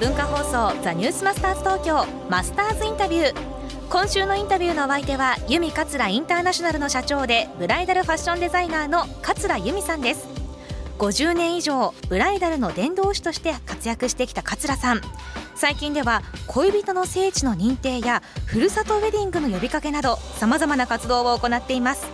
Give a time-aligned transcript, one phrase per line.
[0.00, 3.34] 文化放送ザニュースマスターズ東京マスターズインタビュー。
[3.90, 10.28] 今週のインタビューのお相手は由美桂インターナショナルの社長でブライダルファッションデザイナーの桂由美さんです。
[11.00, 15.00] 50年以上ブライダルの伝道師として活躍してきた桂さん。
[15.56, 22.06] 最近では恋人の聖地の認定やふるさとウェディングの呼びかけなどさまざまな活動を行っています。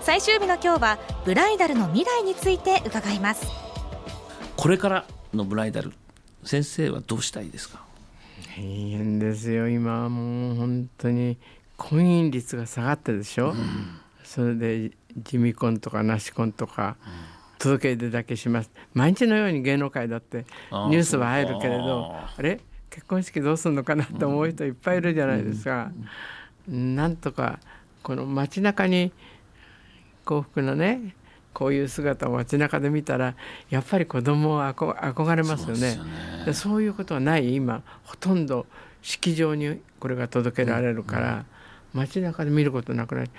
[0.00, 3.46] 最終日の今日はブライダルの未来について伺います。
[4.56, 5.92] これからのブライダル
[6.44, 7.82] 先生はどうしたいですか？
[8.56, 10.02] 大変ですよ今。
[10.02, 11.36] はもう本当に
[11.76, 13.56] 婚姻率が下がってるでしょ、うん、
[14.22, 16.96] それで地味婚とかなし婚とか、
[17.58, 18.70] 届け出だけします。
[18.92, 22.60] 毎日のように芸能界だってニュースは入るけれどあれ？
[22.90, 25.90] 結婚式どうするのかなと思う人いっぱいいるじゃないですか、
[26.68, 27.58] うん、なんとか
[28.04, 29.12] この街中に
[30.24, 31.16] 幸福なね
[31.54, 33.34] こういう姿を街中で見たら
[33.70, 35.98] やっぱり子供は憧れますよね。
[36.44, 37.54] そう、そういうことはない。
[37.54, 38.66] 今ほとんど
[39.00, 41.44] 式場にこれが届けられるから、
[41.94, 43.30] うん、街中で見ることなくなる。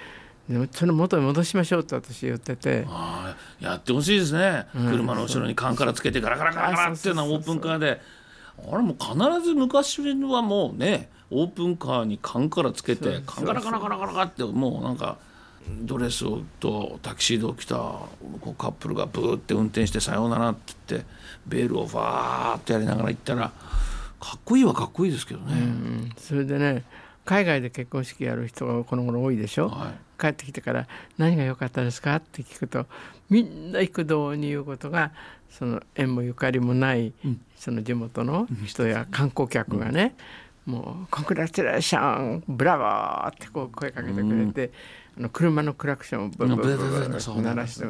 [0.72, 2.88] その元に戻しましょうと私言ってて。
[3.60, 8.02] やってほしいですね、うん、車の後ろに缶からつけてガラガラガラガラっていうのはオープンカーで。
[8.72, 9.14] あれも必
[9.46, 15.18] ず昔はもうねオープンカーに缶からつけてカンガラガラガラガラってもうなんか
[15.82, 17.76] ドレスをとタキシードを着た
[18.58, 21.08] カップルがブーって運転して「さようなら」って言って
[21.48, 23.52] ベールをファーってやりながら行ったら
[24.20, 25.54] かっこいいはかっこいいですけどね。
[25.54, 26.84] うん、それでね
[27.26, 32.86] 海外で結婚式やる人がこの頃多いでしょ、はい、帰ってきてから「何が良かったですか?」って聞くと
[33.30, 35.12] みんな幾度に言うことが
[35.50, 40.16] その縁もゆかりもない、うん、その地元の人や観光客がね、
[40.68, 44.72] うん、もう「コンクラチュレーションブラボー!」ってこう声かけてくれて。
[45.18, 47.86] あの車のクラクションをブンブンブンブン鳴らして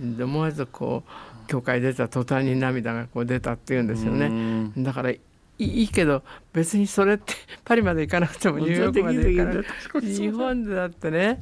[0.00, 4.72] で思わずこう教会出た途端に涙がこう出たっていうんですよね。
[4.78, 6.22] だからいいけど
[6.54, 7.34] 別にそれって
[7.64, 11.38] パリまで行かなくてもニューヨークまで行かなくて日本でだってね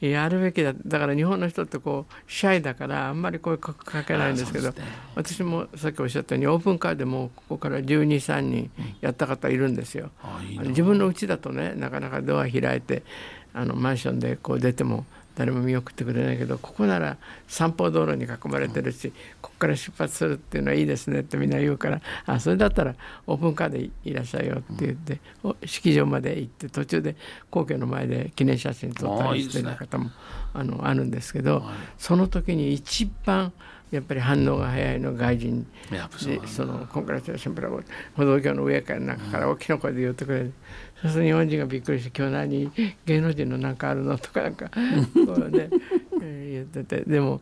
[0.00, 0.72] やるべきだ。
[0.72, 4.72] だから日本の人ってこうシャイだからあんまり声かけないんですけど、
[5.14, 8.70] 私もさっきおっしゃったようにオープンカーでもここから123人
[9.02, 10.10] やった方いるんですよ。
[10.68, 13.02] 自分の家だとねなかなかドア開いて
[13.52, 15.04] あのマンションでこう出ても
[15.36, 17.16] 誰も見送ってくれないけどここなら
[17.48, 22.94] 散歩道路に囲まれてるしここから出発するっていうのはいいですねってみんな言うからあそれだったら
[23.26, 25.20] オープンカーでいらっしゃいよって言って、
[25.66, 27.16] 式場まで行って途中で
[27.48, 30.10] 皇居の前で記念写真撮ったりしてる方も
[30.52, 31.64] あのあるんですけど
[31.96, 33.52] その時に一番
[33.90, 35.66] やっぱり反応が早いの外人
[36.26, 37.80] でそのコンクラチュレーションプラボ
[38.16, 40.52] 歩道橋の上から中から大きな声で言ってくれる。
[41.02, 42.70] そうすると日本人がびっくりして「今日何
[43.06, 45.70] 芸能人の何かあるの?」とかなんかこうね、
[46.20, 47.40] 言っててでも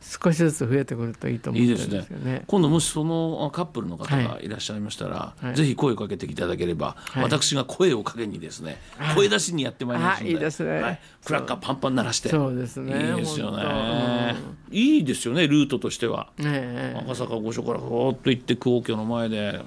[0.00, 1.94] 少しずつ増えてくるといいと思うんですよね。
[1.94, 2.42] いいですね。
[2.46, 4.48] 今度もしそのカップルの方がい。
[4.48, 8.80] らっしゃいましたら、はい、ぜひ声をかけていただければ、はい、私が声をかけにですね、
[9.14, 13.10] 声出しにやってまいりますので、いいですね、はい、クラッカーパンパン鳴らして、そうですね。
[13.10, 14.36] いいですよね。
[14.68, 16.28] うん、いいですよねルートとしては。
[16.38, 19.60] ね、赤坂御所からほーっと行って皇居の前で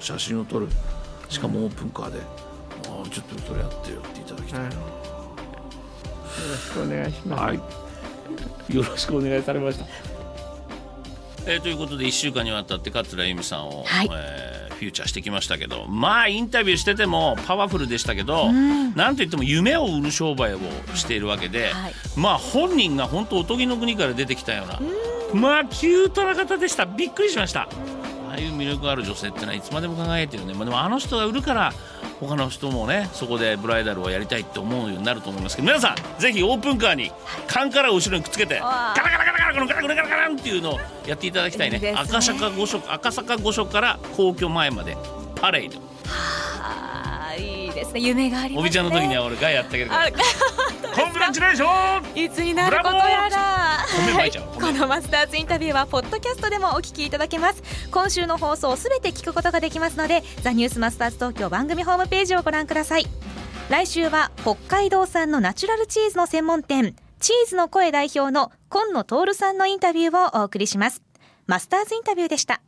[0.00, 0.68] 写真を撮る。
[1.28, 2.20] しかもオープンカーで。
[2.84, 4.80] あちょっとそれやってやっていただきたいな、はい、よ
[6.50, 7.60] ろしくお願いします、はい、
[8.70, 9.86] よろしくお願いされました。
[11.46, 20.58] えー、ということで1週間にわたって桂由美さんを、はい、えー、フューチャーしてきましたけどまあインタビューしててもパワフルでしたけど、うん、なんといっても夢を売る商売を
[20.94, 24.78] しているわけで、はい、まあ本人が本当おとぎの国から出てきたような、
[25.32, 26.84] うん、まあキュートな方でした。
[26.84, 27.66] びっくりしました。
[28.38, 31.72] ああいう魅力ある女性ってのはいつまでも輝いてるね、まあ、でもあの人が売るから
[32.20, 37.10] 他の人もねそこでブライダルをやりたいって思うようになると思いますけど皆さんぜひオープンカーに
[37.48, 44.96] 缶から後ろにくっつけてガラガラガラガラガラガラガラガラガラっていうのをやっていただきたいね、ね、赤坂御所赤坂御所から皇居前まで
[45.34, 45.88] パレード。
[47.78, 50.10] ですね夢があります、ね、おびちゃんの時には俺がやってあげるから
[50.94, 52.24] コングラチュレーション！
[52.24, 53.84] いつになることやら。
[54.54, 57.62] このマスターズインタビューはポッドキャストでもお聞きいただけます。
[57.90, 63.06] 今週の放送すべて聞くことができますのでザニュースマスターズ東京番組ホームページをご覧ください。
[63.70, 71.02] 来週は北海道産のナチュラルチーズの専門店チーズの声代表の今野徹さんのインタビューをお送りします。
[71.46, 72.60] マスターズインタビューでした